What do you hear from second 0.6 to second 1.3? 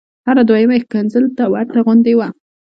یې ښکنځل